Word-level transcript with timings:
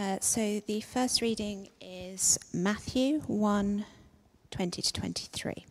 Uh, 0.00 0.16
so 0.18 0.62
the 0.66 0.80
first 0.80 1.20
reading 1.20 1.68
is 1.78 2.38
Matthew 2.54 3.20
1 3.26 3.84
20 4.50 4.80
to 4.80 4.92
23. 4.94 5.66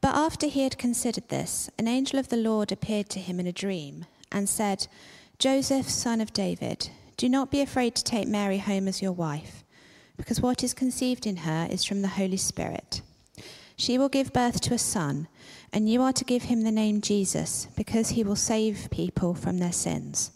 But 0.00 0.16
after 0.16 0.48
he 0.48 0.64
had 0.64 0.76
considered 0.76 1.28
this, 1.28 1.70
an 1.78 1.86
angel 1.86 2.18
of 2.18 2.28
the 2.28 2.36
Lord 2.36 2.72
appeared 2.72 3.08
to 3.10 3.20
him 3.20 3.38
in 3.38 3.46
a 3.46 3.52
dream 3.52 4.06
and 4.32 4.48
said, 4.48 4.88
Joseph, 5.38 5.88
son 5.88 6.20
of 6.20 6.32
David, 6.32 6.90
do 7.16 7.28
not 7.28 7.52
be 7.52 7.60
afraid 7.60 7.94
to 7.94 8.02
take 8.02 8.26
Mary 8.26 8.58
home 8.58 8.88
as 8.88 9.00
your 9.00 9.12
wife, 9.12 9.62
because 10.16 10.40
what 10.40 10.64
is 10.64 10.74
conceived 10.74 11.28
in 11.28 11.36
her 11.36 11.68
is 11.70 11.84
from 11.84 12.02
the 12.02 12.08
Holy 12.08 12.38
Spirit. 12.38 13.02
She 13.76 13.98
will 13.98 14.08
give 14.08 14.32
birth 14.32 14.60
to 14.62 14.74
a 14.74 14.78
son, 14.78 15.28
and 15.72 15.88
you 15.88 16.02
are 16.02 16.12
to 16.14 16.24
give 16.24 16.42
him 16.42 16.62
the 16.62 16.72
name 16.72 17.00
Jesus, 17.02 17.68
because 17.76 18.08
he 18.08 18.24
will 18.24 18.34
save 18.34 18.88
people 18.90 19.32
from 19.32 19.58
their 19.58 19.70
sins. 19.70 20.32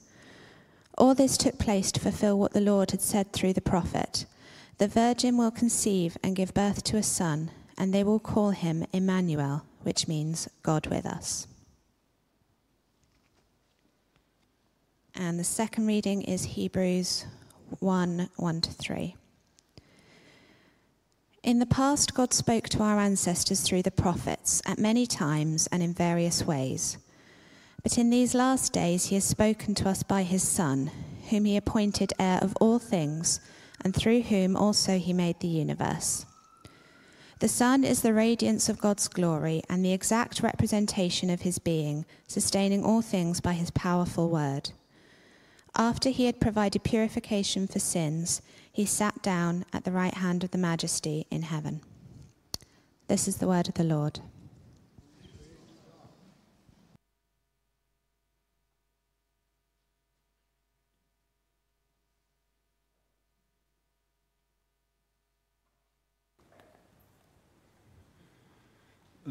All 0.98 1.14
this 1.14 1.36
took 1.36 1.58
place 1.58 1.90
to 1.92 2.00
fulfill 2.00 2.38
what 2.38 2.52
the 2.52 2.60
Lord 2.60 2.90
had 2.90 3.00
said 3.00 3.32
through 3.32 3.54
the 3.54 3.60
prophet 3.60 4.26
The 4.78 4.88
virgin 4.88 5.36
will 5.36 5.50
conceive 5.50 6.16
and 6.22 6.36
give 6.36 6.54
birth 6.54 6.82
to 6.84 6.96
a 6.96 7.02
son, 7.02 7.50
and 7.78 7.92
they 7.92 8.04
will 8.04 8.18
call 8.18 8.50
him 8.50 8.86
Emmanuel, 8.92 9.64
which 9.82 10.08
means 10.08 10.48
God 10.62 10.86
with 10.86 11.06
us. 11.06 11.46
And 15.14 15.38
the 15.38 15.44
second 15.44 15.86
reading 15.86 16.22
is 16.22 16.44
Hebrews 16.44 17.26
1 17.78 18.30
1 18.36 18.60
to 18.62 18.70
3. 18.70 19.16
In 21.42 21.58
the 21.58 21.66
past, 21.66 22.14
God 22.14 22.34
spoke 22.34 22.68
to 22.70 22.82
our 22.82 22.98
ancestors 22.98 23.62
through 23.62 23.82
the 23.82 23.90
prophets 23.90 24.60
at 24.66 24.78
many 24.78 25.06
times 25.06 25.66
and 25.72 25.82
in 25.82 25.94
various 25.94 26.44
ways. 26.44 26.98
But 27.82 27.98
in 27.98 28.10
these 28.10 28.34
last 28.34 28.72
days, 28.72 29.06
he 29.06 29.14
has 29.14 29.24
spoken 29.24 29.74
to 29.76 29.88
us 29.88 30.02
by 30.02 30.22
his 30.22 30.46
Son, 30.46 30.90
whom 31.30 31.44
he 31.44 31.56
appointed 31.56 32.12
heir 32.18 32.38
of 32.42 32.56
all 32.60 32.78
things, 32.78 33.40
and 33.82 33.94
through 33.94 34.22
whom 34.22 34.56
also 34.56 34.98
he 34.98 35.12
made 35.12 35.40
the 35.40 35.48
universe. 35.48 36.26
The 37.38 37.48
Son 37.48 37.84
is 37.84 38.02
the 38.02 38.12
radiance 38.12 38.68
of 38.68 38.80
God's 38.80 39.08
glory 39.08 39.62
and 39.70 39.82
the 39.82 39.94
exact 39.94 40.42
representation 40.42 41.30
of 41.30 41.40
his 41.40 41.58
being, 41.58 42.04
sustaining 42.26 42.84
all 42.84 43.00
things 43.00 43.40
by 43.40 43.54
his 43.54 43.70
powerful 43.70 44.28
word. 44.28 44.72
After 45.74 46.10
he 46.10 46.26
had 46.26 46.40
provided 46.40 46.84
purification 46.84 47.66
for 47.66 47.78
sins, 47.78 48.42
he 48.70 48.84
sat 48.84 49.22
down 49.22 49.64
at 49.72 49.84
the 49.84 49.92
right 49.92 50.14
hand 50.14 50.44
of 50.44 50.50
the 50.50 50.58
Majesty 50.58 51.26
in 51.30 51.42
heaven. 51.42 51.80
This 53.08 53.26
is 53.26 53.38
the 53.38 53.48
word 53.48 53.68
of 53.68 53.74
the 53.74 53.84
Lord. 53.84 54.20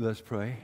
Let's 0.02 0.22
pray. 0.22 0.56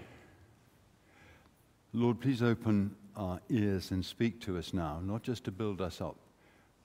Lord, 1.92 2.22
please 2.22 2.42
open 2.42 2.96
our 3.18 3.42
ears 3.50 3.92
and 3.92 4.04
speak 4.06 4.40
to 4.44 4.58
us 4.58 4.74
now, 4.74 5.02
not 5.04 5.24
just 5.24 5.44
to 5.44 5.52
build 5.52 5.82
us 5.82 6.00
up, 6.00 6.16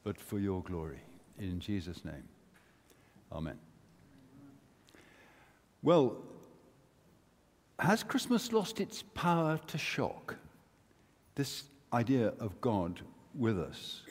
but 0.02 0.20
for 0.20 0.40
your 0.40 0.60
glory. 0.64 0.98
In 1.38 1.60
Jesus' 1.60 2.04
name. 2.04 2.24
Amen. 3.30 3.56
Well, 5.84 6.16
has 7.78 8.02
Christmas 8.02 8.52
lost 8.52 8.80
its 8.80 9.04
power 9.14 9.60
to 9.68 9.78
shock? 9.78 10.34
This 11.36 11.62
idea 11.92 12.32
of 12.40 12.60
God 12.60 13.00
with 13.32 13.60
us 13.60 14.02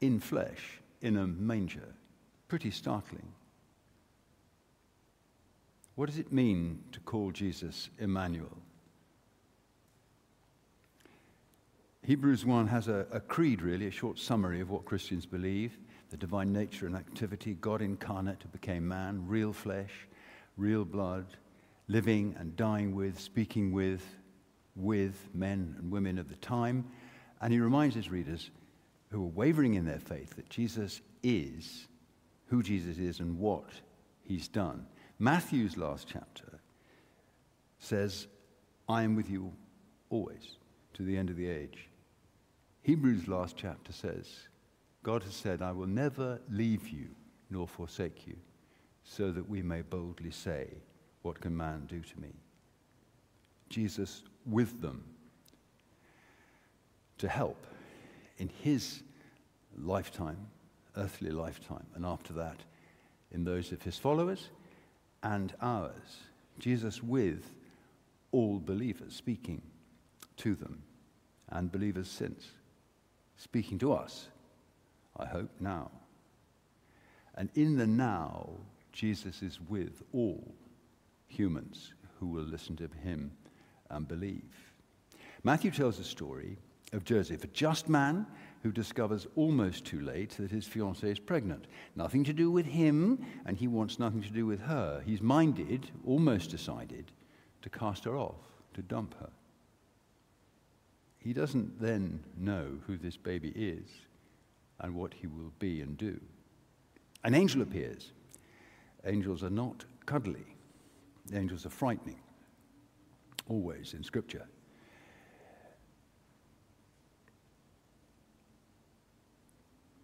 in 0.00 0.18
flesh, 0.18 0.80
in 1.02 1.18
a 1.18 1.28
manger, 1.28 1.94
pretty 2.48 2.72
startling. 2.72 3.28
What 5.94 6.08
does 6.08 6.18
it 6.18 6.32
mean 6.32 6.84
to 6.92 7.00
call 7.00 7.30
Jesus 7.32 7.90
Emmanuel? 7.98 8.56
Hebrews 12.04 12.46
1 12.46 12.66
has 12.68 12.88
a, 12.88 13.06
a, 13.12 13.20
creed, 13.20 13.62
really, 13.62 13.86
a 13.86 13.90
short 13.90 14.18
summary 14.18 14.60
of 14.60 14.70
what 14.70 14.84
Christians 14.84 15.26
believe 15.26 15.78
the 16.10 16.16
divine 16.18 16.52
nature 16.52 16.86
and 16.86 16.94
activity, 16.94 17.54
God 17.54 17.80
incarnate 17.80 18.42
who 18.42 18.48
became 18.50 18.86
man, 18.86 19.24
real 19.26 19.50
flesh, 19.50 20.06
real 20.58 20.84
blood, 20.84 21.24
living 21.88 22.36
and 22.38 22.54
dying 22.54 22.94
with, 22.94 23.18
speaking 23.18 23.72
with, 23.72 24.04
with 24.76 25.28
men 25.32 25.74
and 25.78 25.90
women 25.90 26.18
of 26.18 26.28
the 26.28 26.36
time. 26.36 26.84
And 27.40 27.50
he 27.50 27.60
reminds 27.60 27.94
his 27.94 28.10
readers 28.10 28.50
who 29.10 29.22
are 29.24 29.28
wavering 29.28 29.74
in 29.74 29.86
their 29.86 30.00
faith 30.00 30.36
that 30.36 30.50
Jesus 30.50 31.00
is 31.22 31.86
who 32.46 32.62
Jesus 32.62 32.98
is 32.98 33.20
and 33.20 33.38
what 33.38 33.70
he's 34.22 34.48
done. 34.48 34.86
Matthew's 35.22 35.76
last 35.76 36.08
chapter 36.12 36.58
says, 37.78 38.26
I 38.88 39.04
am 39.04 39.14
with 39.14 39.30
you 39.30 39.52
always 40.10 40.56
to 40.94 41.04
the 41.04 41.16
end 41.16 41.30
of 41.30 41.36
the 41.36 41.48
age. 41.48 41.88
Hebrews' 42.82 43.28
last 43.28 43.56
chapter 43.56 43.92
says, 43.92 44.26
God 45.04 45.22
has 45.22 45.34
said, 45.34 45.62
I 45.62 45.70
will 45.70 45.86
never 45.86 46.40
leave 46.50 46.88
you 46.88 47.06
nor 47.50 47.68
forsake 47.68 48.26
you, 48.26 48.34
so 49.04 49.30
that 49.30 49.48
we 49.48 49.62
may 49.62 49.82
boldly 49.82 50.32
say, 50.32 50.66
What 51.22 51.40
can 51.40 51.56
man 51.56 51.86
do 51.88 52.00
to 52.00 52.20
me? 52.20 52.32
Jesus 53.68 54.24
with 54.44 54.80
them 54.80 55.04
to 57.18 57.28
help 57.28 57.64
in 58.38 58.50
his 58.60 59.04
lifetime, 59.78 60.48
earthly 60.96 61.30
lifetime, 61.30 61.86
and 61.94 62.04
after 62.04 62.32
that, 62.32 62.58
in 63.30 63.44
those 63.44 63.70
of 63.70 63.82
his 63.82 63.96
followers 63.96 64.48
and 65.22 65.54
ours. 65.60 66.20
Jesus 66.58 67.02
with 67.02 67.50
all 68.30 68.58
believers, 68.58 69.14
speaking 69.14 69.62
to 70.38 70.54
them, 70.54 70.82
and 71.50 71.70
believers 71.70 72.08
since, 72.08 72.50
speaking 73.36 73.78
to 73.78 73.92
us, 73.92 74.28
I 75.16 75.26
hope, 75.26 75.50
now. 75.60 75.90
And 77.34 77.50
in 77.54 77.76
the 77.76 77.86
now, 77.86 78.48
Jesus 78.92 79.42
is 79.42 79.58
with 79.68 80.02
all 80.12 80.54
humans 81.28 81.94
who 82.18 82.26
will 82.26 82.44
listen 82.44 82.76
to 82.76 82.88
him 83.02 83.32
and 83.90 84.06
believe. 84.06 84.72
Matthew 85.44 85.70
tells 85.70 85.98
a 85.98 86.04
story 86.04 86.56
of 86.92 87.04
Joseph, 87.04 87.44
a 87.44 87.48
just 87.48 87.88
man 87.88 88.26
who 88.62 88.70
discovers 88.70 89.26
almost 89.34 89.84
too 89.84 90.00
late 90.00 90.30
that 90.38 90.50
his 90.50 90.66
fiancée 90.66 91.10
is 91.10 91.18
pregnant. 91.18 91.66
Nothing 91.96 92.22
to 92.24 92.32
do 92.32 92.50
with 92.50 92.66
him, 92.66 93.24
and 93.44 93.56
he 93.56 93.66
wants 93.66 93.98
nothing 93.98 94.22
to 94.22 94.30
do 94.30 94.46
with 94.46 94.60
her. 94.60 95.02
He's 95.04 95.20
minded, 95.20 95.90
almost 96.06 96.50
decided, 96.50 97.10
to 97.62 97.70
cast 97.70 98.04
her 98.04 98.16
off, 98.16 98.40
to 98.74 98.82
dump 98.82 99.14
her. 99.18 99.30
He 101.18 101.32
doesn't 101.32 101.80
then 101.80 102.22
know 102.36 102.78
who 102.86 102.96
this 102.96 103.16
baby 103.16 103.52
is 103.54 103.88
and 104.80 104.94
what 104.94 105.14
he 105.14 105.26
will 105.26 105.52
be 105.58 105.80
and 105.80 105.96
do. 105.96 106.20
An 107.24 107.34
angel 107.34 107.62
appears. 107.62 108.12
Angels 109.04 109.42
are 109.42 109.50
not 109.50 109.84
cuddly, 110.06 110.46
angels 111.32 111.66
are 111.66 111.70
frightening, 111.70 112.20
always 113.48 113.94
in 113.94 114.04
Scripture. 114.04 114.46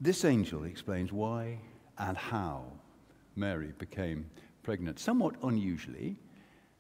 This 0.01 0.25
angel 0.25 0.65
explains 0.65 1.13
why 1.13 1.59
and 1.99 2.17
how 2.17 2.65
Mary 3.35 3.73
became 3.79 4.31
pregnant, 4.63 5.01
somewhat 5.01 5.35
unusually, 5.43 6.17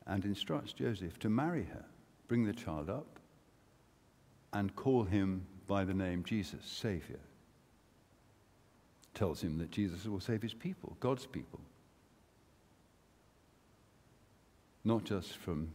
and 0.06 0.24
instructs 0.24 0.72
Joseph 0.72 1.18
to 1.20 1.28
marry 1.28 1.64
her, 1.64 1.84
bring 2.28 2.44
the 2.44 2.52
child 2.52 2.88
up, 2.88 3.18
and 4.52 4.74
call 4.76 5.04
him 5.04 5.44
by 5.66 5.84
the 5.84 5.94
name 5.94 6.22
Jesus, 6.22 6.64
Savior. 6.64 7.20
Tells 9.14 9.40
him 9.42 9.58
that 9.58 9.72
Jesus 9.72 10.06
will 10.06 10.20
save 10.20 10.42
his 10.42 10.54
people, 10.54 10.96
God's 11.00 11.26
people. 11.26 11.60
Not 14.84 15.04
just 15.04 15.36
from 15.36 15.72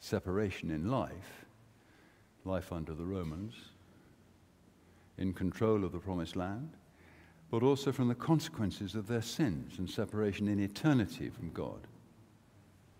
separation 0.00 0.70
in 0.70 0.90
life, 0.90 1.46
life 2.44 2.72
under 2.72 2.92
the 2.92 3.04
Romans, 3.04 3.54
in 5.18 5.32
control 5.32 5.84
of 5.84 5.92
the 5.92 5.98
promised 5.98 6.36
land, 6.36 6.70
but 7.50 7.62
also 7.62 7.92
from 7.92 8.08
the 8.08 8.14
consequences 8.14 8.94
of 8.94 9.06
their 9.06 9.22
sins 9.22 9.78
and 9.78 9.88
separation 9.88 10.48
in 10.48 10.60
eternity 10.60 11.30
from 11.30 11.50
God. 11.52 11.86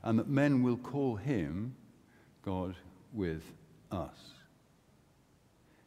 And 0.02 0.18
that 0.18 0.28
men 0.28 0.62
will 0.62 0.76
call 0.76 1.16
him 1.16 1.74
God 2.42 2.76
with 3.12 3.42
us. 3.90 4.32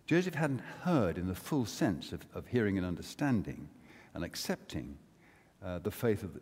Joseph 0.06 0.36
hadn't 0.36 0.62
heard 0.82 1.18
in 1.18 1.28
the 1.28 1.36
full 1.36 1.66
sense 1.66 2.12
of, 2.12 2.26
of 2.34 2.48
hearing 2.48 2.78
and 2.78 2.86
understanding 2.86 3.70
and 4.14 4.24
accepting 4.24 4.98
uh, 5.64 5.80
the 5.80 5.92
faith 5.92 6.24
of, 6.24 6.40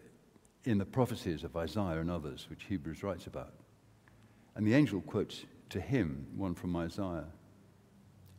in 0.64 0.78
the 0.78 0.86
prophecies 0.86 1.44
of 1.44 1.56
Isaiah 1.56 2.00
and 2.00 2.10
others, 2.10 2.48
which 2.50 2.64
Hebrews 2.64 3.04
writes 3.04 3.28
about. 3.28 3.54
And 4.56 4.66
the 4.66 4.74
angel 4.74 5.02
quotes 5.02 5.46
to 5.70 5.82
him 5.82 6.28
one 6.36 6.56
from 6.56 6.76
Isaiah 6.76 7.26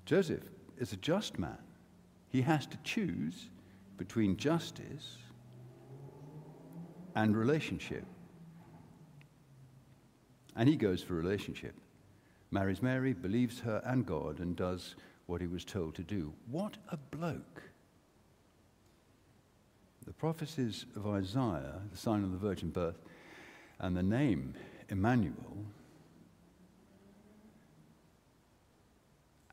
Joseph, 0.06 0.44
is 0.78 0.92
a 0.92 0.96
just 0.96 1.38
man, 1.38 1.58
he 2.28 2.42
has 2.42 2.66
to 2.66 2.78
choose 2.84 3.50
between 3.96 4.36
justice 4.36 5.16
and 7.14 7.36
relationship. 7.36 8.04
And 10.56 10.68
he 10.68 10.76
goes 10.76 11.02
for 11.02 11.14
relationship. 11.14 11.74
Marries 12.50 12.82
Mary, 12.82 13.12
believes 13.12 13.60
her 13.60 13.82
and 13.84 14.06
God, 14.06 14.40
and 14.40 14.56
does 14.56 14.94
what 15.26 15.40
he 15.40 15.46
was 15.46 15.64
told 15.64 15.94
to 15.96 16.02
do. 16.02 16.32
What 16.50 16.76
a 16.90 16.96
bloke. 16.96 17.62
The 20.06 20.12
prophecies 20.14 20.86
of 20.96 21.06
Isaiah, 21.06 21.82
the 21.90 21.98
sign 21.98 22.24
of 22.24 22.32
the 22.32 22.38
virgin 22.38 22.70
birth, 22.70 22.98
and 23.78 23.96
the 23.96 24.02
name 24.02 24.54
Emmanuel, 24.88 25.64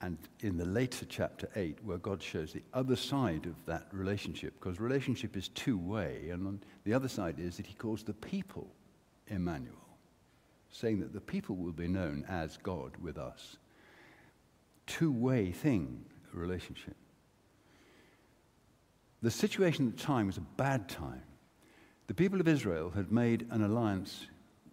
and 0.01 0.17
in 0.41 0.57
the 0.57 0.65
later 0.65 1.05
chapter 1.05 1.49
8, 1.55 1.77
where 1.83 1.97
God 1.97 2.21
shows 2.21 2.51
the 2.51 2.63
other 2.73 2.95
side 2.95 3.45
of 3.45 3.55
that 3.65 3.87
relationship, 3.91 4.53
because 4.59 4.79
relationship 4.79 5.37
is 5.37 5.47
two 5.49 5.77
way, 5.77 6.29
and 6.31 6.59
the 6.83 6.93
other 6.93 7.07
side 7.07 7.39
is 7.39 7.57
that 7.57 7.65
he 7.65 7.73
calls 7.73 8.03
the 8.03 8.13
people 8.13 8.67
Emmanuel, 9.27 9.73
saying 10.69 10.99
that 10.99 11.13
the 11.13 11.21
people 11.21 11.55
will 11.55 11.71
be 11.71 11.87
known 11.87 12.25
as 12.27 12.57
God 12.57 12.91
with 13.01 13.17
us. 13.17 13.57
Two 14.85 15.11
way 15.11 15.51
thing, 15.51 16.05
relationship. 16.33 16.95
The 19.21 19.31
situation 19.31 19.87
at 19.87 19.97
the 19.97 20.03
time 20.03 20.27
was 20.27 20.37
a 20.37 20.41
bad 20.41 20.87
time. 20.89 21.23
The 22.07 22.13
people 22.13 22.39
of 22.39 22.47
Israel 22.47 22.91
had 22.91 23.11
made 23.11 23.47
an 23.49 23.63
alliance 23.63 24.27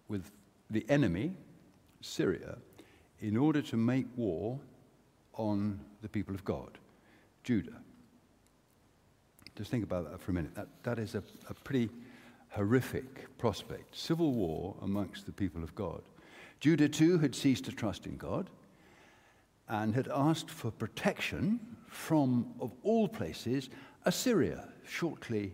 with 0.07 0.29
the 0.69 0.85
enemy, 0.89 1.35
Syria, 2.01 2.57
in 3.19 3.37
order 3.37 3.61
to 3.63 3.77
make 3.77 4.05
war 4.15 4.59
on 5.35 5.79
the 6.01 6.09
people 6.09 6.35
of 6.35 6.43
God, 6.43 6.77
Judah. 7.43 7.81
Just 9.55 9.69
think 9.69 9.83
about 9.83 10.09
that 10.09 10.19
for 10.19 10.31
a 10.31 10.33
minute. 10.33 10.55
That, 10.55 10.67
that 10.83 10.99
is 10.99 11.15
a, 11.15 11.23
a 11.49 11.53
pretty 11.53 11.89
horrific 12.49 13.37
prospect. 13.37 13.95
Civil 13.95 14.33
war 14.33 14.75
amongst 14.81 15.25
the 15.25 15.31
people 15.31 15.63
of 15.63 15.73
God. 15.75 16.01
Judah, 16.59 16.89
too, 16.89 17.17
had 17.19 17.35
ceased 17.35 17.65
to 17.65 17.71
trust 17.71 18.05
in 18.05 18.17
God 18.17 18.49
and 19.67 19.93
had 19.95 20.07
asked 20.07 20.49
for 20.49 20.71
protection 20.71 21.59
from, 21.87 22.53
of 22.59 22.71
all 22.83 23.07
places, 23.07 23.69
Assyria, 24.05 24.69
shortly 24.85 25.53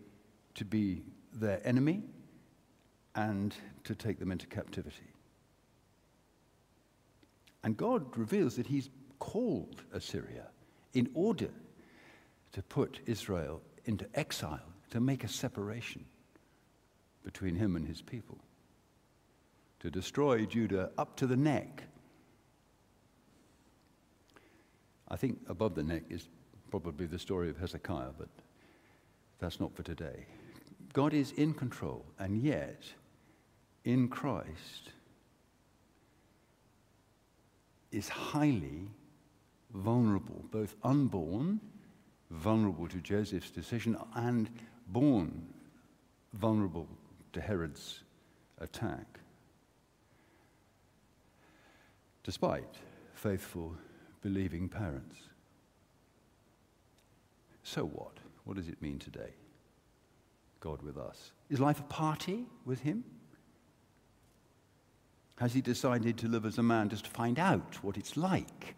to 0.56 0.66
be 0.66 1.04
their 1.34 1.62
enemy 1.66 2.04
and 3.16 3.56
to 3.84 3.96
take 3.96 4.20
them 4.20 4.32
into 4.32 4.48
captivity. 4.48 5.14
And 7.64 7.76
God 7.76 8.18
reveals 8.18 8.56
that 8.56 8.68
He's 8.68 8.90
called 9.20 9.84
Assyria 9.94 10.48
in 10.94 11.10
order 11.14 11.50
to 12.52 12.62
put 12.64 13.00
Israel 13.06 13.62
into 13.86 14.06
exile, 14.16 14.60
to 14.90 15.00
make 15.00 15.24
a 15.24 15.28
separation 15.28 16.04
between 17.24 17.56
Him 17.56 17.76
and 17.76 17.88
His 17.88 18.02
people, 18.02 18.38
to 19.82 19.92
destroy 19.92 20.46
Judah 20.46 20.90
up 20.98 21.16
to 21.18 21.28
the 21.28 21.38
neck. 21.38 21.84
I 25.08 25.16
think 25.16 25.40
above 25.48 25.76
the 25.76 25.84
neck 25.84 26.04
is 26.10 26.28
probably 26.72 27.06
the 27.06 27.20
story 27.20 27.50
of 27.50 27.58
Hezekiah, 27.58 28.14
but 28.18 28.30
that's 29.40 29.60
not 29.60 29.76
for 29.76 29.84
today. 29.84 30.26
God 30.94 31.14
is 31.14 31.32
in 31.34 31.54
control, 31.54 32.06
and 32.18 32.42
yet, 32.42 32.84
in 33.86 34.08
Christ, 34.08 34.92
is 37.92 38.10
highly 38.10 38.88
vulnerable, 39.74 40.44
both 40.52 40.76
unborn, 40.84 41.60
vulnerable 42.32 42.88
to 42.88 42.98
Joseph's 42.98 43.52
decision, 43.52 43.98
and 44.16 44.50
born, 44.88 45.48
vulnerable 46.34 46.88
to 47.34 47.42
Herod's 47.42 48.02
attack. 48.60 49.20
Despite 52.24 52.76
faithful, 53.14 53.76
believing 54.22 54.70
parents. 54.70 55.18
So 57.64 57.86
what? 57.86 58.18
What 58.46 58.58
does 58.58 58.68
it 58.68 58.82
mean 58.82 59.00
today? 59.00 59.34
God 60.60 60.82
with 60.82 60.98
us. 60.98 61.32
Is 61.50 61.60
life 61.60 61.80
a 61.80 61.84
party 61.84 62.46
with 62.66 62.82
Him? 62.82 63.04
Has 65.38 65.54
He 65.54 65.62
decided 65.62 66.18
to 66.18 66.28
live 66.28 66.46
as 66.46 66.58
a 66.58 66.64
man 66.64 66.90
just 66.90 67.06
to 67.06 67.12
find 67.12 67.40
out 67.40 67.78
what 67.82 67.98
it's 67.98 68.18
like? 68.18 68.76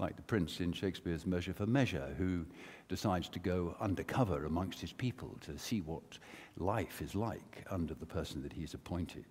Like 0.00 0.16
the 0.16 0.22
prince 0.22 0.60
in 0.60 0.72
Shakespeare's 0.72 1.26
Measure 1.26 1.52
for 1.52 1.66
Measure, 1.66 2.14
who 2.16 2.46
decides 2.88 3.28
to 3.28 3.38
go 3.38 3.76
undercover 3.80 4.46
amongst 4.46 4.80
his 4.80 4.92
people 4.92 5.36
to 5.42 5.58
see 5.58 5.82
what 5.82 6.18
life 6.56 7.02
is 7.02 7.14
like 7.14 7.66
under 7.70 7.92
the 7.92 8.06
person 8.06 8.42
that 8.42 8.52
he's 8.54 8.72
appointed. 8.72 9.26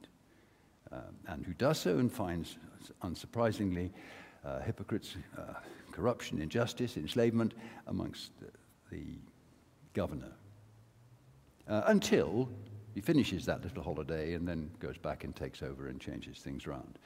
Um, 0.91 1.17
and 1.27 1.43
who 1.43 1.53
does 1.53 1.79
so 1.79 1.97
and 1.97 2.11
finds, 2.11 2.57
unsurprisingly, 3.01 3.89
uh, 4.45 4.59
hypocrites, 4.59 5.15
uh, 5.39 5.53
corruption, 5.91 6.39
injustice, 6.39 6.97
enslavement 6.97 7.55
amongst 7.87 8.31
the, 8.39 8.51
the 8.91 9.17
governor. 9.95 10.33
Uh, 11.67 11.81
until 11.87 12.47
he 12.93 13.01
finishes 13.01 13.43
that 13.45 13.63
little 13.63 13.81
holiday 13.81 14.33
and 14.33 14.47
then 14.47 14.69
goes 14.79 14.97
back 14.99 15.23
and 15.23 15.35
takes 15.35 15.63
over 15.63 15.87
and 15.87 15.99
changes 15.99 16.37
things 16.37 16.67
around. 16.67 16.99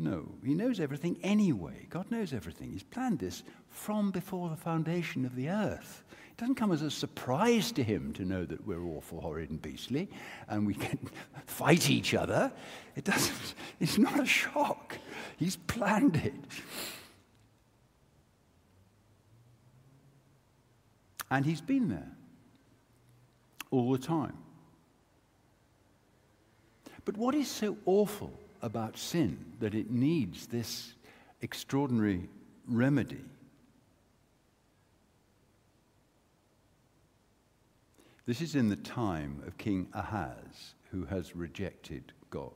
No, 0.00 0.28
he 0.44 0.54
knows 0.54 0.78
everything 0.78 1.18
anyway. 1.24 1.88
God 1.90 2.08
knows 2.08 2.32
everything. 2.32 2.70
He's 2.70 2.84
planned 2.84 3.18
this 3.18 3.42
from 3.68 4.12
before 4.12 4.48
the 4.48 4.56
foundation 4.56 5.26
of 5.26 5.34
the 5.34 5.48
earth. 5.48 6.04
It 6.30 6.36
doesn't 6.36 6.54
come 6.54 6.70
as 6.70 6.82
a 6.82 6.90
surprise 6.90 7.72
to 7.72 7.82
him 7.82 8.12
to 8.12 8.24
know 8.24 8.44
that 8.44 8.64
we're 8.64 8.84
awful, 8.84 9.20
horrid, 9.20 9.50
and 9.50 9.60
beastly 9.60 10.08
and 10.48 10.64
we 10.64 10.74
can 10.74 11.00
fight 11.46 11.90
each 11.90 12.14
other. 12.14 12.52
It 12.94 13.02
doesn't, 13.02 13.54
it's 13.80 13.98
not 13.98 14.20
a 14.20 14.24
shock. 14.24 14.96
He's 15.36 15.56
planned 15.56 16.14
it. 16.14 16.34
And 21.28 21.44
he's 21.44 21.60
been 21.60 21.88
there 21.88 22.12
all 23.72 23.90
the 23.90 23.98
time. 23.98 24.38
But 27.04 27.16
what 27.16 27.34
is 27.34 27.48
so 27.50 27.76
awful 27.84 28.32
about 28.62 28.98
sin 28.98 29.44
that 29.60 29.74
it 29.74 29.90
needs 29.90 30.46
this 30.46 30.94
extraordinary 31.40 32.28
remedy? 32.66 33.24
This 38.26 38.40
is 38.40 38.54
in 38.54 38.68
the 38.68 38.76
time 38.76 39.42
of 39.46 39.56
King 39.56 39.88
Ahaz, 39.94 40.74
who 40.90 41.06
has 41.06 41.34
rejected 41.34 42.12
God. 42.30 42.52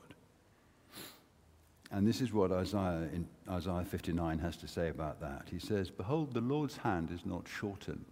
And 1.91 2.07
this 2.07 2.21
is 2.21 2.33
what 2.33 2.53
Isaiah 2.53 3.09
in 3.13 3.27
Isaiah 3.49 3.85
59 3.85 4.39
has 4.39 4.57
to 4.59 4.69
say 4.69 4.89
about 4.89 5.21
that. 5.21 5.49
He 5.51 5.59
says, 5.59 5.91
Behold, 5.91 6.35
the 6.35 6.41
Lord's 6.41 6.77
hand 6.77 7.11
is 7.11 7.25
not 7.25 7.47
shortened, 7.49 8.05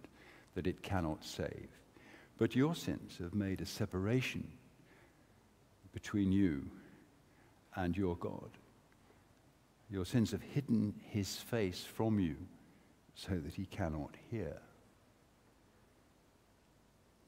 that 0.55 0.67
it 0.67 0.83
cannot 0.83 1.23
save 1.23 1.67
but 2.41 2.55
your 2.55 2.73
sins 2.73 3.19
have 3.19 3.35
made 3.35 3.61
a 3.61 3.65
separation 3.67 4.47
between 5.93 6.31
you 6.31 6.65
and 7.75 7.95
your 7.95 8.15
God. 8.15 8.49
Your 9.89 10.05
sins 10.05 10.31
have 10.31 10.41
hidden 10.41 10.93
his 11.09 11.37
face 11.37 11.83
from 11.83 12.19
you 12.19 12.35
so 13.15 13.35
that 13.35 13.53
he 13.53 13.65
cannot 13.65 14.15
hear. 14.29 14.57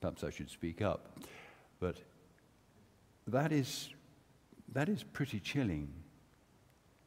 Perhaps 0.02 0.24
I 0.24 0.30
should 0.30 0.50
speak 0.50 0.82
up. 0.82 1.20
But 1.80 1.98
that 3.28 3.52
is, 3.52 3.90
that 4.74 4.90
is 4.90 5.04
pretty 5.04 5.40
chilling. 5.40 5.90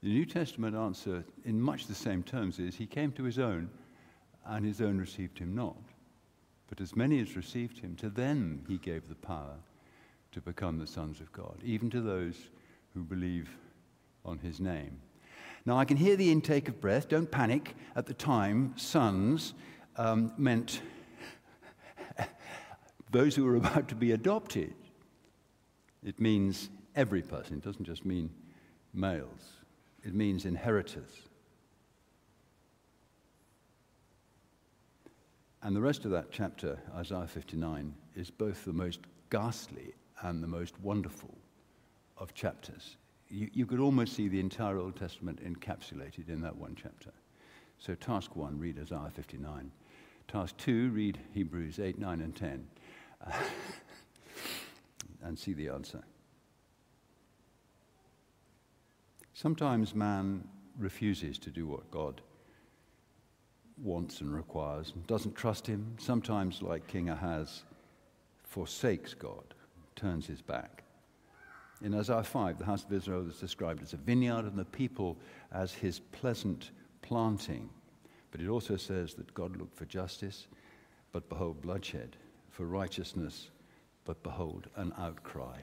The 0.02 0.10
New 0.10 0.26
Testament 0.26 0.76
answer, 0.76 1.24
in 1.44 1.60
much 1.60 1.86
the 1.86 1.94
same 1.94 2.22
terms, 2.22 2.58
is 2.58 2.74
He 2.74 2.86
came 2.86 3.12
to 3.12 3.24
His 3.24 3.38
own, 3.38 3.70
and 4.44 4.64
His 4.64 4.80
own 4.80 4.98
received 4.98 5.38
Him 5.38 5.54
not. 5.54 5.76
But 6.68 6.80
as 6.80 6.96
many 6.96 7.20
as 7.20 7.36
received 7.36 7.78
him, 7.78 7.94
to 7.96 8.08
them 8.08 8.64
he 8.68 8.78
gave 8.78 9.08
the 9.08 9.14
power 9.14 9.56
to 10.32 10.40
become 10.40 10.78
the 10.78 10.86
sons 10.86 11.20
of 11.20 11.32
God, 11.32 11.56
even 11.64 11.90
to 11.90 12.00
those 12.00 12.48
who 12.96 13.02
believe 13.02 13.50
on 14.24 14.38
his 14.38 14.58
name. 14.58 14.98
Now, 15.66 15.76
I 15.76 15.84
can 15.84 15.98
hear 15.98 16.16
the 16.16 16.32
intake 16.32 16.66
of 16.66 16.80
breath. 16.80 17.08
Don't 17.10 17.30
panic. 17.30 17.76
At 17.94 18.06
the 18.06 18.14
time, 18.14 18.72
sons 18.76 19.52
um, 19.96 20.32
meant 20.38 20.80
those 23.10 23.36
who 23.36 23.44
were 23.44 23.56
about 23.56 23.88
to 23.88 23.94
be 23.94 24.12
adopted. 24.12 24.72
It 26.02 26.18
means 26.18 26.70
every 26.94 27.20
person, 27.20 27.58
it 27.58 27.64
doesn't 27.64 27.84
just 27.84 28.06
mean 28.06 28.30
males, 28.94 29.58
it 30.02 30.14
means 30.14 30.46
inheritors. 30.46 31.10
And 35.62 35.76
the 35.76 35.82
rest 35.82 36.06
of 36.06 36.12
that 36.12 36.30
chapter, 36.30 36.78
Isaiah 36.94 37.26
59, 37.26 37.92
is 38.14 38.30
both 38.30 38.64
the 38.64 38.72
most 38.72 39.00
ghastly 39.28 39.92
and 40.22 40.42
the 40.42 40.48
most 40.48 40.80
wonderful 40.80 41.36
of 42.18 42.34
chapters. 42.34 42.96
You, 43.28 43.48
you, 43.52 43.66
could 43.66 43.80
almost 43.80 44.14
see 44.14 44.28
the 44.28 44.40
entire 44.40 44.78
Old 44.78 44.96
Testament 44.96 45.42
encapsulated 45.44 46.28
in 46.28 46.40
that 46.42 46.56
one 46.56 46.76
chapter. 46.80 47.10
So, 47.78 47.94
task 47.94 48.36
one 48.36 48.58
read 48.58 48.78
Isaiah 48.80 49.10
59. 49.12 49.70
Task 50.28 50.56
two, 50.56 50.90
read 50.90 51.18
Hebrews 51.32 51.78
8, 51.78 51.98
9, 51.98 52.20
and 52.20 52.34
10 52.34 52.66
uh, 53.26 53.32
and 55.22 55.38
see 55.38 55.52
the 55.52 55.68
answer. 55.68 56.02
Sometimes 59.34 59.94
man 59.94 60.44
refuses 60.78 61.38
to 61.38 61.50
do 61.50 61.66
what 61.66 61.90
God 61.90 62.20
wants 63.82 64.20
and 64.20 64.34
requires 64.34 64.92
and 64.94 65.06
doesn't 65.06 65.34
trust 65.34 65.66
him. 65.66 65.94
Sometimes, 65.98 66.62
like 66.62 66.86
King 66.86 67.10
Ahaz, 67.10 67.62
forsakes 68.44 69.12
God, 69.14 69.44
turns 69.94 70.26
his 70.26 70.40
back. 70.40 70.82
In 71.82 71.94
Isaiah 71.94 72.22
5, 72.22 72.58
the 72.58 72.64
house 72.64 72.84
of 72.84 72.92
Israel 72.92 73.28
is 73.28 73.38
described 73.38 73.82
as 73.82 73.92
a 73.92 73.98
vineyard 73.98 74.46
and 74.46 74.58
the 74.58 74.64
people 74.64 75.18
as 75.52 75.74
his 75.74 76.00
pleasant 76.00 76.70
planting. 77.02 77.68
But 78.30 78.40
it 78.40 78.48
also 78.48 78.76
says 78.76 79.14
that 79.14 79.34
God 79.34 79.56
looked 79.56 79.76
for 79.76 79.84
justice, 79.84 80.46
but 81.12 81.28
behold, 81.28 81.60
bloodshed, 81.60 82.16
for 82.48 82.64
righteousness, 82.64 83.50
but 84.04 84.22
behold, 84.22 84.68
an 84.76 84.92
outcry. 84.98 85.58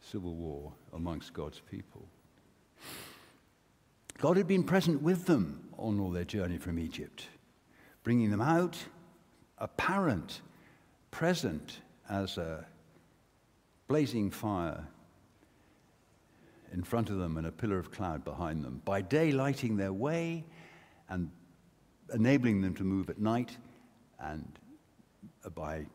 Civil 0.00 0.34
war 0.34 0.72
amongst 0.94 1.32
God's 1.32 1.60
people. 1.60 2.08
God 4.18 4.36
had 4.36 4.48
been 4.48 4.64
present 4.64 5.00
with 5.00 5.26
them 5.26 5.68
on 5.78 6.00
all 6.00 6.10
their 6.10 6.24
journey 6.24 6.58
from 6.58 6.78
Egypt, 6.78 7.28
bringing 8.02 8.30
them 8.30 8.40
out, 8.40 8.76
apparent, 9.58 10.40
present 11.10 11.80
as 12.08 12.36
a 12.36 12.66
blazing 13.86 14.30
fire 14.30 14.86
in 16.72 16.82
front 16.82 17.10
of 17.10 17.18
them 17.18 17.36
and 17.36 17.46
a 17.46 17.52
pillar 17.52 17.78
of 17.78 17.90
cloud 17.90 18.24
behind 18.24 18.64
them. 18.64 18.80
By 18.84 19.02
day, 19.02 19.32
lighting 19.32 19.76
their 19.76 19.92
way 19.92 20.44
and 21.08 21.30
enabling 22.12 22.60
them 22.60 22.74
to 22.74 22.84
move 22.84 23.10
at 23.10 23.18
night, 23.18 23.56
and 24.18 24.58
uh, 25.44 25.50
by, 25.50 25.86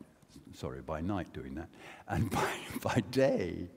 sorry, 0.54 0.82
by 0.82 1.00
night 1.00 1.32
doing 1.32 1.54
that, 1.54 1.68
and 2.08 2.30
by, 2.30 2.50
by 2.82 3.02
day, 3.10 3.68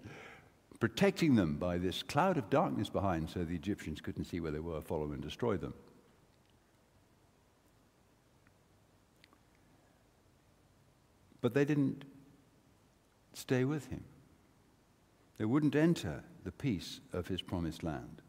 protecting 0.79 1.35
them 1.35 1.55
by 1.55 1.77
this 1.77 2.03
cloud 2.03 2.37
of 2.37 2.49
darkness 2.49 2.89
behind 2.89 3.29
so 3.29 3.43
the 3.43 3.55
Egyptians 3.55 4.01
couldn't 4.01 4.25
see 4.25 4.39
where 4.39 4.51
they 4.51 4.59
were, 4.59 4.81
follow 4.81 5.11
and 5.11 5.21
destroy 5.21 5.57
them. 5.57 5.73
But 11.41 11.53
they 11.53 11.63
didn't 11.63 12.03
stay 13.33 13.63
with 13.63 13.87
him. 13.87 14.03
They 15.39 15.45
wouldn't 15.45 15.75
enter 15.75 16.21
the 16.43 16.51
peace 16.51 16.99
of 17.13 17.27
his 17.27 17.41
promised 17.41 17.81
land. 17.81 18.21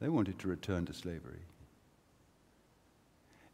They 0.00 0.10
wanted 0.10 0.38
to 0.38 0.48
return 0.48 0.84
to 0.86 0.92
slavery. 0.92 1.40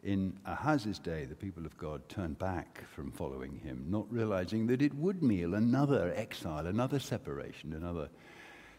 In 0.02 0.38
Ahaz's 0.44 0.99
day, 0.99 1.25
the 1.25 1.35
people 1.35 1.64
of 1.64 1.78
God 1.78 2.08
turned 2.08 2.38
back 2.38 2.85
from 2.88 3.12
following 3.12 3.61
him, 3.64 3.87
not 3.88 4.12
realizing 4.12 4.66
that 4.66 4.82
it 4.82 4.94
would 4.94 5.23
mean 5.23 5.54
another 5.54 6.12
exile, 6.16 6.66
another 6.66 6.99
separation, 6.99 7.73
another 7.73 8.08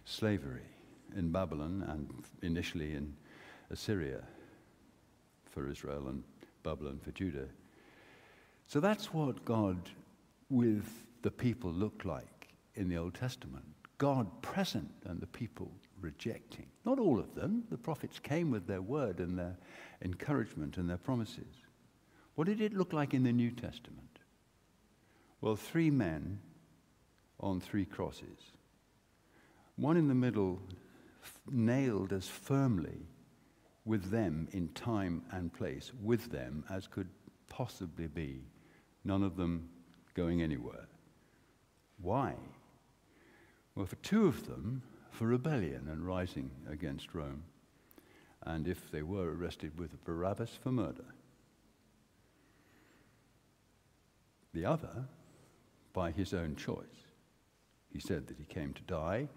slavery 0.05 0.67
in 1.15 1.31
Babylon 1.31 1.85
and 1.87 2.23
initially 2.41 2.93
in 2.93 3.13
Assyria 3.69 4.21
for 5.49 5.69
Israel 5.69 6.07
and 6.07 6.23
Babylon 6.63 6.99
for 7.01 7.11
Judah. 7.11 7.47
So 8.67 8.81
that's 8.81 9.13
what 9.13 9.45
God 9.45 9.77
with 10.49 11.05
the 11.21 11.31
people 11.31 11.71
looked 11.71 12.05
like 12.05 12.49
in 12.75 12.89
the 12.89 12.97
Old 12.97 13.13
Testament. 13.13 13.76
God 13.97 14.41
present 14.41 14.91
and 15.05 15.19
the 15.19 15.27
people 15.27 15.71
rejecting. 15.99 16.67
Not 16.85 16.99
all 16.99 17.19
of 17.19 17.33
them. 17.35 17.63
The 17.69 17.77
prophets 17.77 18.19
came 18.19 18.51
with 18.51 18.67
their 18.67 18.81
word 18.81 19.19
and 19.19 19.37
their 19.37 19.57
encouragement 20.01 20.77
and 20.77 20.89
their 20.89 20.97
promises. 20.97 21.63
What 22.35 22.47
did 22.47 22.61
it 22.61 22.73
look 22.73 22.93
like 22.93 23.13
in 23.13 23.23
the 23.23 23.31
New 23.31 23.51
Testament? 23.51 24.19
Well, 25.41 25.55
three 25.55 25.89
men 25.89 26.39
on 27.39 27.59
three 27.59 27.85
crosses. 27.85 28.51
One 29.75 29.97
in 29.97 30.07
the 30.07 30.15
middle, 30.15 30.61
nailed 31.49 32.13
as 32.13 32.27
firmly 32.27 33.07
with 33.85 34.09
them 34.11 34.47
in 34.51 34.67
time 34.69 35.23
and 35.31 35.53
place, 35.53 35.91
with 36.01 36.31
them 36.31 36.63
as 36.69 36.87
could 36.87 37.07
possibly 37.47 38.07
be, 38.07 38.43
none 39.03 39.23
of 39.23 39.37
them 39.37 39.69
going 40.13 40.41
anywhere. 40.41 40.87
Why? 42.01 42.35
Well, 43.77 43.85
for 43.85 43.95
two 43.97 44.25
of 44.25 44.47
them, 44.47 44.81
for 45.11 45.27
rebellion 45.27 45.87
and 45.87 46.03
rising 46.03 46.49
against 46.67 47.13
Rome 47.13 47.43
and 48.41 48.67
if 48.67 48.89
they 48.89 49.03
were 49.03 49.31
arrested 49.31 49.77
with 49.77 50.03
Barabbas 50.03 50.49
for 50.63 50.71
murder. 50.71 51.05
The 54.51 54.65
other, 54.65 55.05
by 55.93 56.09
his 56.09 56.33
own 56.33 56.55
choice. 56.55 57.05
He 57.93 57.99
said 57.99 58.25
that 58.25 58.39
he 58.39 58.45
came 58.45 58.73
to 58.73 58.81
die 58.81 59.27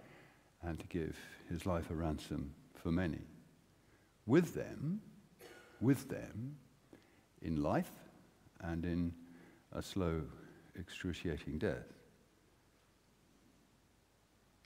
and 0.62 0.80
to 0.80 0.86
give 0.86 1.18
his 1.50 1.66
life 1.66 1.90
a 1.90 1.94
ransom 1.94 2.54
for 2.82 2.90
many. 2.90 3.26
With 4.24 4.54
them, 4.54 5.02
with 5.82 6.08
them, 6.08 6.56
in 7.42 7.62
life 7.62 7.92
and 8.62 8.86
in 8.86 9.12
a 9.70 9.82
slow, 9.82 10.22
excruciating 10.76 11.58
death. 11.58 11.99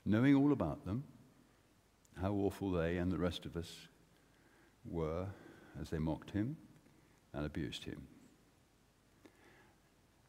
Knowing 0.05 0.35
all 0.35 0.51
about 0.51 0.85
them, 0.85 1.03
how 2.21 2.31
awful 2.31 2.71
they 2.71 2.97
and 2.97 3.11
the 3.11 3.17
rest 3.17 3.45
of 3.45 3.57
us 3.57 3.87
were 4.85 5.27
as 5.81 5.89
they 5.89 5.97
mocked 5.97 6.31
him 6.31 6.55
and 7.33 7.45
abused 7.45 7.83
him. 7.83 8.07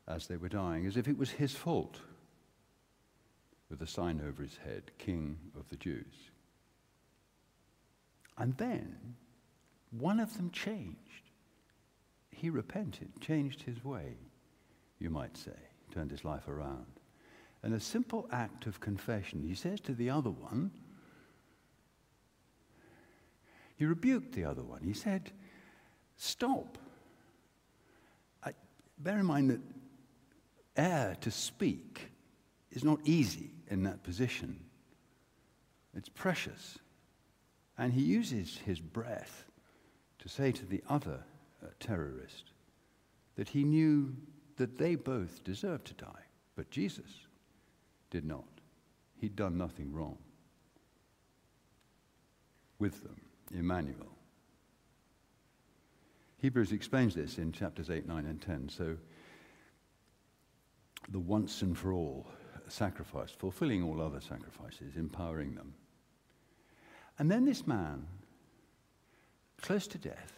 As 0.09 0.27
they 0.27 0.37
were 0.37 0.49
dying, 0.49 0.87
as 0.87 0.97
if 0.97 1.09
it 1.09 1.19
was 1.19 1.31
his 1.31 1.55
fault, 1.55 2.01
with 3.69 3.83
a 3.83 3.87
sign 3.87 4.23
over 4.27 4.43
his 4.43 4.59
head, 4.65 4.93
King 4.99 5.37
of 5.59 5.69
the 5.69 5.77
Jews. 5.77 6.31
And 8.39 8.57
then 8.57 9.17
one 9.91 10.21
of 10.21 10.37
them 10.37 10.51
changed. 10.51 11.31
He 12.31 12.51
repented, 12.51 13.21
changed 13.21 13.63
his 13.63 13.85
way, 13.85 14.17
you 14.99 15.11
might 15.11 15.37
say, 15.37 15.59
turned 15.93 16.11
his 16.11 16.25
life 16.25 16.49
around. 16.49 16.96
And 17.67 17.75
a 17.75 17.81
simple 17.81 18.29
act 18.31 18.67
of 18.67 18.79
confession, 18.79 19.43
he 19.43 19.57
says 19.57 19.81
to 19.81 19.93
the 19.93 20.09
other 20.09 20.31
one, 20.31 20.71
he 23.75 23.85
rebuked 23.85 24.37
the 24.37 24.45
other 24.45 24.63
one. 24.63 24.85
He 24.85 24.93
said, 24.93 25.33
Stop. 26.15 26.79
I, 28.45 28.53
bear 28.99 29.19
in 29.19 29.27
mind 29.27 29.51
that 29.51 29.61
air 30.77 31.17
to 31.23 31.31
speak 31.33 32.13
is 32.71 32.85
not 32.85 33.01
easy 33.05 33.51
in 33.69 33.83
that 33.83 34.05
position, 34.05 34.61
it's 35.93 36.09
precious. 36.09 36.79
And 37.77 37.93
he 37.93 38.03
uses 38.03 38.59
his 38.59 38.79
breath 38.79 39.45
to 40.21 40.29
say 40.29 40.53
to 40.53 40.65
the 40.65 40.85
other 40.89 41.19
uh, 41.65 41.71
terrorist 41.81 42.53
that 43.35 43.49
he 43.49 43.65
knew 43.65 44.15
that 44.57 44.79
they 44.79 44.95
both 44.95 45.43
deserved 45.43 45.89
to 45.89 45.95
die, 45.95 46.27
but 46.55 46.71
Jesus 46.71 47.26
did 48.17 48.25
not. 48.25 48.49
He'd 49.21 49.37
done 49.37 49.59
nothing 49.59 49.93
wrong 49.93 50.17
with 52.79 53.03
them. 53.03 53.21
Emmanuel. 53.55 54.09
Hebrews 56.39 56.73
explains 56.73 57.15
this 57.15 57.37
in 57.37 57.53
chapters 57.53 57.91
8, 57.91 58.09
9, 58.09 58.25
and 58.25 58.41
10. 58.41 58.71
So, 58.71 58.97
the 61.11 61.19
once 61.19 61.61
and 61.61 61.77
for 61.77 61.93
all 61.93 62.27
sacrifice, 62.69 63.33
fulfilling 63.33 63.83
all 63.83 64.01
other 64.01 64.23
sacrifices, 64.23 64.97
empowering 64.97 65.55
them. 65.55 65.75
And 67.19 67.31
then 67.31 67.45
this 67.45 67.67
man, 67.67 68.07
close 69.61 69.87
to 69.89 69.99
death, 69.99 70.33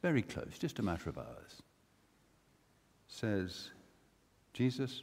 very 0.00 0.22
close, 0.22 0.58
just 0.60 0.78
a 0.78 0.82
matter 0.84 1.10
of 1.10 1.18
hours, 1.18 1.62
says, 3.08 3.70
Jesus, 4.52 5.02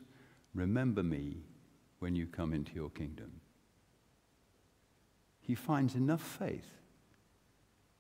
remember 0.54 1.04
me 1.04 1.44
when 2.00 2.16
you 2.16 2.28
come 2.28 2.54
into 2.54 2.74
your 2.74 2.90
kingdom. 2.90 3.42
He 5.40 5.56
finds 5.56 5.96
enough 5.96 6.22
faith 6.22 6.70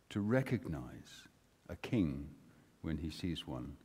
to 0.10 0.22
recognize 0.22 1.24
a 1.70 1.76
king 1.76 2.30
when 2.82 2.98
he 2.98 3.10
sees 3.10 3.48
one, 3.48 3.76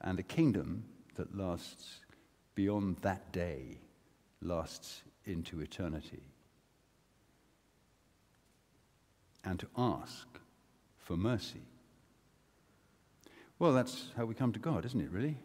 and 0.00 0.18
a 0.18 0.22
kingdom 0.22 0.84
that 1.14 1.36
lasts 1.36 2.00
beyond 2.54 2.96
that 3.02 3.32
day, 3.32 3.78
lasts 4.42 5.02
into 5.24 5.60
eternity. 5.60 6.22
And 9.44 9.60
to 9.60 9.68
ask 9.76 10.26
for 10.98 11.16
mercy. 11.16 11.62
Well, 13.58 13.72
that's 13.72 14.08
how 14.16 14.24
we 14.24 14.34
come 14.34 14.52
to 14.52 14.58
God, 14.58 14.84
isn't 14.84 15.00
it, 15.00 15.10
really? 15.10 15.36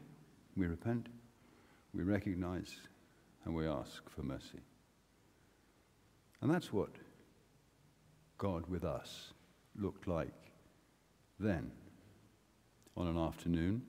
We 0.57 0.65
repent, 0.65 1.07
we 1.93 2.03
recognize, 2.03 2.75
and 3.45 3.55
we 3.55 3.67
ask 3.67 4.09
for 4.09 4.23
mercy. 4.23 4.61
And 6.41 6.49
that's 6.49 6.73
what 6.73 6.91
God 8.37 8.65
with 8.67 8.83
us 8.83 9.33
looked 9.75 10.07
like 10.07 10.33
then 11.39 11.71
on 12.97 13.07
an 13.07 13.17
afternoon 13.17 13.81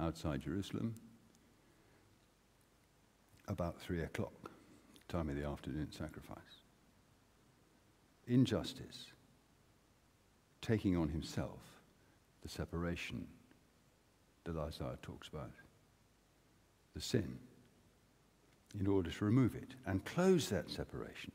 outside 0.00 0.40
Jerusalem, 0.40 0.94
about 3.48 3.80
three 3.80 4.02
o'clock, 4.02 4.50
time 5.08 5.28
of 5.28 5.36
the 5.36 5.46
afternoon 5.46 5.90
sacrifice. 5.90 6.38
Injustice, 8.26 9.06
taking 10.60 10.96
on 10.96 11.08
himself 11.08 11.60
the 12.42 12.48
separation 12.48 13.26
that 14.44 14.56
Isaiah 14.56 14.98
talks 15.02 15.28
about, 15.28 15.50
the 16.94 17.00
sin, 17.00 17.38
in 18.78 18.86
order 18.86 19.10
to 19.10 19.24
remove 19.24 19.54
it 19.54 19.74
and 19.86 20.04
close 20.04 20.48
that 20.48 20.70
separation, 20.70 21.32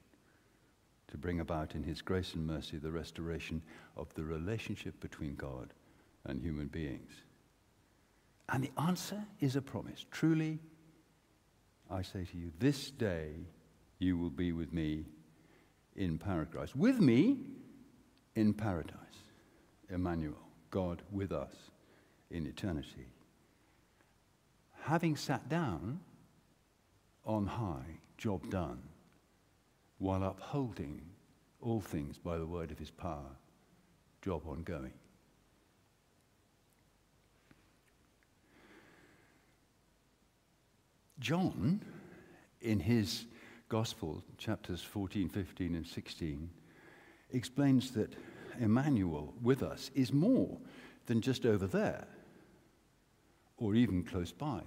to 1.07 1.17
bring 1.17 1.39
about 1.39 1.75
in 1.75 1.83
his 1.83 2.01
grace 2.01 2.33
and 2.33 2.45
mercy 2.45 2.77
the 2.77 2.91
restoration 2.91 3.61
of 3.95 4.13
the 4.15 4.23
relationship 4.23 4.99
between 4.99 5.35
God 5.35 5.73
and 6.25 6.41
human 6.41 6.67
beings. 6.67 7.11
And 8.49 8.63
the 8.63 8.81
answer 8.81 9.23
is 9.39 9.55
a 9.55 9.61
promise. 9.61 10.05
Truly, 10.11 10.59
I 11.89 12.01
say 12.01 12.25
to 12.25 12.37
you, 12.37 12.51
this 12.59 12.91
day 12.91 13.31
you 13.99 14.17
will 14.17 14.29
be 14.29 14.51
with 14.51 14.73
me 14.73 15.05
in 15.95 16.17
paradise. 16.17 16.75
With 16.75 16.99
me 16.99 17.37
in 18.35 18.53
paradise. 18.53 18.97
Emmanuel, 19.89 20.37
God 20.71 21.01
with 21.11 21.31
us 21.31 21.53
in 22.31 22.47
eternity. 22.47 23.07
Having 24.83 25.17
sat 25.17 25.47
down 25.49 25.99
on 27.25 27.45
high, 27.45 27.99
job 28.17 28.49
done, 28.49 28.81
while 29.97 30.23
upholding 30.23 31.01
all 31.61 31.79
things 31.79 32.17
by 32.17 32.37
the 32.37 32.45
word 32.45 32.71
of 32.71 32.79
his 32.79 32.91
power, 32.91 33.37
job 34.21 34.41
ongoing. 34.45 34.93
John, 41.19 41.79
in 42.61 42.81
his 42.81 43.25
Gospel, 43.69 44.23
chapters 44.37 44.83
14, 44.83 45.29
15, 45.29 45.75
and 45.75 45.87
16, 45.87 46.49
explains 47.31 47.91
that 47.91 48.13
Emmanuel 48.59 49.33
with 49.41 49.63
us 49.63 49.89
is 49.95 50.13
more 50.13 50.57
than 51.05 51.21
just 51.21 51.45
over 51.45 51.65
there 51.65 52.05
or 53.57 53.73
even 53.73 54.03
close 54.03 54.31
by. 54.31 54.61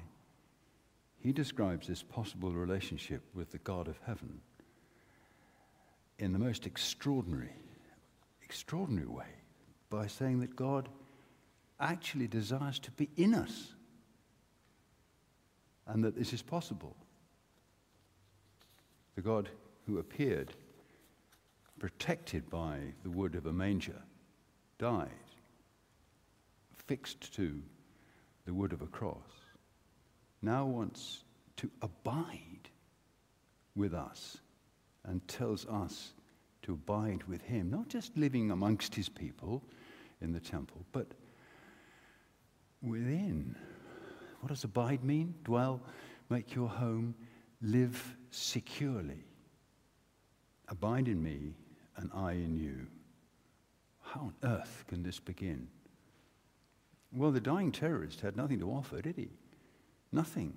He 1.27 1.33
describes 1.33 1.89
this 1.89 2.05
possible 2.05 2.53
relationship 2.53 3.21
with 3.35 3.51
the 3.51 3.59
God 3.59 3.89
of 3.89 3.99
heaven 4.07 4.41
in 6.21 6.33
the 6.33 6.39
most 6.39 6.67
extraordinary, 6.67 7.51
extraordinary 8.45 9.09
way 9.09 9.27
by 9.91 10.07
saying 10.07 10.39
that 10.39 10.55
God 10.55 10.89
actually 11.81 12.29
desires 12.29 12.79
to 12.79 12.93
be 12.93 13.11
in 13.17 13.35
us 13.35 13.75
and 15.89 16.05
that 16.05 16.15
this 16.15 16.33
is 16.33 16.43
possible. 16.43 16.95
The 19.17 19.23
God 19.23 19.49
who 19.85 19.99
appeared 19.99 20.55
protected 21.81 22.49
by 22.49 22.79
the 23.03 23.11
wood 23.11 23.35
of 23.35 23.47
a 23.47 23.53
manger 23.53 24.01
died, 24.79 25.11
fixed 26.87 27.35
to 27.35 27.61
the 28.45 28.55
wood 28.55 28.73
of 28.73 28.81
a 28.81 28.87
cross, 28.87 29.46
now 30.43 30.65
wants 30.67 31.25
to 31.57 31.71
abide 31.83 32.69
with 33.75 33.95
us 33.95 34.39
and 35.05 35.27
tells 35.29 35.67
us 35.67 36.13
to 36.63 36.73
abide 36.73 37.23
with 37.25 37.43
him, 37.43 37.71
not 37.71 37.89
just 37.89 38.17
living 38.17 38.51
amongst 38.51 38.95
his 38.95 39.09
people 39.09 39.63
in 40.21 40.33
the 40.33 40.41
temple, 40.41 40.85
but 40.93 41.07
within 42.83 43.55
what 44.41 44.49
does 44.51 44.63
abide 44.63 45.03
mean? 45.03 45.35
Dwell, 45.43 45.81
make 46.31 46.55
your 46.55 46.69
home, 46.69 47.17
live 47.63 48.17
securely. 48.31 49.25
Abide 50.69 51.09
in 51.09 51.21
me, 51.21 51.55
and 51.97 52.11
I 52.15 52.33
in 52.33 52.57
you. 52.57 52.87
How 54.03 54.21
on 54.21 54.35
earth 54.45 54.85
can 54.87 55.03
this 55.03 55.19
begin? 55.19 55.67
Well, 57.13 57.33
the 57.33 57.41
dying 57.41 57.73
terrorist 57.73 58.21
had 58.21 58.37
nothing 58.37 58.61
to 58.61 58.71
offer, 58.71 59.01
did 59.01 59.17
he? 59.17 59.31
Nothing. 60.13 60.57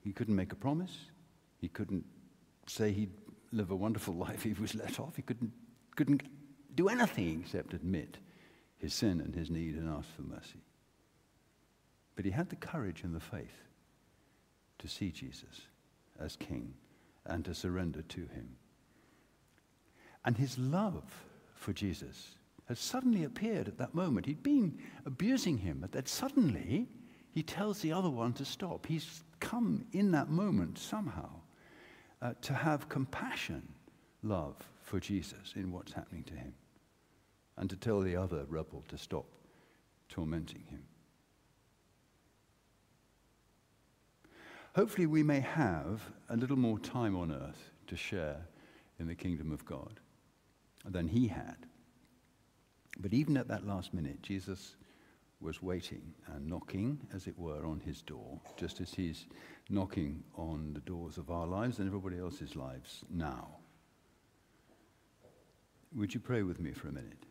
He 0.00 0.12
couldn't 0.12 0.36
make 0.36 0.52
a 0.52 0.56
promise. 0.56 0.96
He 1.60 1.68
couldn't 1.68 2.04
say 2.66 2.92
he'd 2.92 3.12
live 3.52 3.70
a 3.70 3.76
wonderful 3.76 4.14
life 4.26 4.46
if 4.46 4.56
he 4.56 4.62
was 4.62 4.74
let 4.74 4.98
off. 4.98 5.16
He 5.16 5.22
couldn't, 5.22 5.52
couldn't 5.96 6.22
do 6.74 6.88
anything 6.88 7.40
except 7.42 7.74
admit 7.74 8.18
his 8.78 8.94
sin 8.94 9.20
and 9.20 9.34
his 9.34 9.50
need 9.50 9.76
and 9.76 9.88
ask 9.88 10.08
for 10.16 10.22
mercy. 10.22 10.60
But 12.16 12.24
he 12.24 12.30
had 12.30 12.50
the 12.50 12.56
courage 12.56 13.02
and 13.04 13.14
the 13.14 13.20
faith 13.20 13.62
to 14.78 14.88
see 14.88 15.10
Jesus 15.10 15.62
as 16.18 16.36
king 16.36 16.74
and 17.24 17.44
to 17.44 17.54
surrender 17.54 18.02
to 18.02 18.20
him. 18.20 18.56
And 20.24 20.36
his 20.36 20.58
love 20.58 21.24
for 21.54 21.72
Jesus 21.72 22.34
has 22.66 22.78
suddenly 22.78 23.24
appeared 23.24 23.68
at 23.68 23.78
that 23.78 23.94
moment. 23.94 24.26
He'd 24.26 24.42
been 24.42 24.78
abusing 25.04 25.58
him, 25.58 25.78
but 25.80 25.92
that 25.92 26.08
suddenly 26.08 26.88
he 27.32 27.42
tells 27.42 27.80
the 27.80 27.92
other 27.92 28.10
one 28.10 28.32
to 28.34 28.44
stop. 28.44 28.86
He's 28.86 29.22
come 29.40 29.86
in 29.92 30.12
that 30.12 30.28
moment 30.28 30.78
somehow 30.78 31.30
uh, 32.20 32.34
to 32.42 32.52
have 32.52 32.88
compassion, 32.88 33.66
love 34.22 34.56
for 34.82 35.00
Jesus 35.00 35.54
in 35.56 35.72
what's 35.72 35.92
happening 35.92 36.24
to 36.24 36.34
him, 36.34 36.54
and 37.56 37.68
to 37.70 37.76
tell 37.76 38.00
the 38.00 38.16
other 38.16 38.44
rebel 38.48 38.84
to 38.88 38.98
stop 38.98 39.26
tormenting 40.08 40.64
him. 40.68 40.84
Hopefully, 44.74 45.06
we 45.06 45.22
may 45.22 45.40
have 45.40 46.02
a 46.30 46.36
little 46.36 46.56
more 46.56 46.78
time 46.78 47.16
on 47.16 47.32
earth 47.32 47.70
to 47.86 47.96
share 47.96 48.46
in 48.98 49.06
the 49.06 49.14
kingdom 49.14 49.52
of 49.52 49.64
God 49.64 50.00
than 50.84 51.08
he 51.08 51.28
had. 51.28 51.56
But 52.98 53.12
even 53.12 53.36
at 53.36 53.48
that 53.48 53.66
last 53.66 53.92
minute, 53.94 54.22
Jesus 54.22 54.76
was 55.42 55.62
waiting 55.62 56.14
and 56.32 56.46
knocking, 56.46 56.98
as 57.14 57.26
it 57.26 57.38
were, 57.38 57.66
on 57.66 57.80
his 57.80 58.02
door, 58.02 58.40
just 58.56 58.80
as 58.80 58.94
he's 58.94 59.26
knocking 59.68 60.22
on 60.36 60.72
the 60.72 60.80
doors 60.80 61.18
of 61.18 61.30
our 61.30 61.46
lives 61.46 61.78
and 61.78 61.86
everybody 61.88 62.18
else's 62.18 62.56
lives 62.56 63.04
now. 63.10 63.48
Would 65.94 66.14
you 66.14 66.20
pray 66.20 66.42
with 66.42 66.60
me 66.60 66.72
for 66.72 66.88
a 66.88 66.92
minute? 66.92 67.26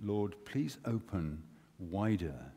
Lord, 0.00 0.36
please 0.44 0.78
open 0.84 1.42
wider 1.78 2.52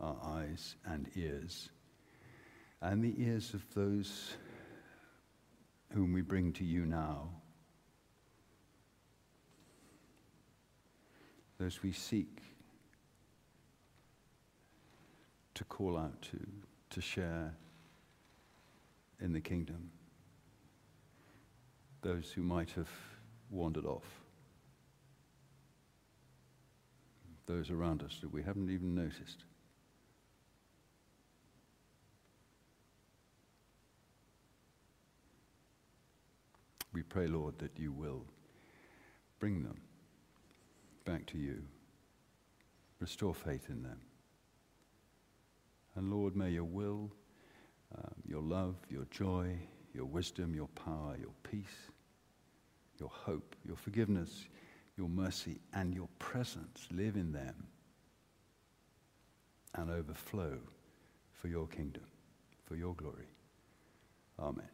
our 0.00 0.16
eyes 0.22 0.76
and 0.86 1.08
ears, 1.14 1.70
and 2.82 3.02
the 3.02 3.14
ears 3.22 3.54
of 3.54 3.62
those 3.74 4.36
whom 5.92 6.12
we 6.12 6.20
bring 6.20 6.52
to 6.52 6.64
you 6.64 6.84
now, 6.84 7.28
those 11.64 11.82
we 11.82 11.92
seek 11.92 12.42
to 15.54 15.64
call 15.64 15.96
out 15.96 16.20
to, 16.20 16.38
to 16.90 17.00
share 17.00 17.54
in 19.18 19.32
the 19.32 19.40
kingdom, 19.40 19.90
those 22.02 22.30
who 22.32 22.42
might 22.42 22.68
have 22.72 22.90
wandered 23.48 23.86
off. 23.86 24.04
Those 27.46 27.70
around 27.70 28.02
us 28.02 28.18
that 28.20 28.30
we 28.30 28.42
haven't 28.42 28.68
even 28.68 28.94
noticed. 28.94 29.44
We 36.92 37.02
pray, 37.02 37.26
Lord, 37.26 37.58
that 37.60 37.78
you 37.78 37.90
will 37.90 38.26
bring 39.38 39.62
them 39.62 39.78
back 41.04 41.26
to 41.26 41.38
you, 41.38 41.62
restore 43.00 43.34
faith 43.34 43.66
in 43.68 43.82
them. 43.82 44.00
And 45.96 46.10
Lord, 46.10 46.34
may 46.34 46.50
your 46.50 46.64
will, 46.64 47.10
um, 47.96 48.14
your 48.26 48.42
love, 48.42 48.76
your 48.90 49.04
joy, 49.10 49.56
your 49.92 50.06
wisdom, 50.06 50.54
your 50.54 50.68
power, 50.68 51.16
your 51.20 51.32
peace, 51.42 51.90
your 52.98 53.10
hope, 53.10 53.54
your 53.64 53.76
forgiveness, 53.76 54.46
your 54.96 55.08
mercy, 55.08 55.60
and 55.72 55.94
your 55.94 56.08
presence 56.18 56.88
live 56.90 57.16
in 57.16 57.32
them 57.32 57.66
and 59.74 59.90
overflow 59.90 60.58
for 61.32 61.48
your 61.48 61.66
kingdom, 61.66 62.04
for 62.64 62.76
your 62.76 62.94
glory. 62.94 63.28
Amen. 64.38 64.73